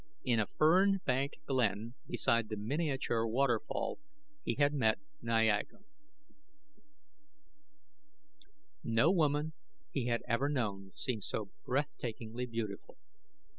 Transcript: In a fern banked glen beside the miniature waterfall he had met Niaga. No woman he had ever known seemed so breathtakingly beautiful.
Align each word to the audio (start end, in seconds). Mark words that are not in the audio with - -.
In 0.23 0.39
a 0.39 0.47
fern 0.47 0.99
banked 1.05 1.35
glen 1.45 1.93
beside 2.07 2.49
the 2.49 2.57
miniature 2.57 3.23
waterfall 3.27 3.99
he 4.43 4.55
had 4.55 4.73
met 4.73 4.97
Niaga. 5.21 5.83
No 8.83 9.11
woman 9.11 9.53
he 9.91 10.07
had 10.07 10.23
ever 10.27 10.49
known 10.49 10.91
seemed 10.95 11.23
so 11.23 11.51
breathtakingly 11.65 12.47
beautiful. 12.49 12.97